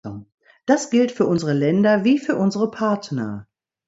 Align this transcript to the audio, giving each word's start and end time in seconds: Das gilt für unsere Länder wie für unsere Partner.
Das 0.65 0.89
gilt 0.89 1.11
für 1.11 1.27
unsere 1.27 1.53
Länder 1.53 2.03
wie 2.03 2.17
für 2.17 2.35
unsere 2.35 2.71
Partner. 2.71 3.47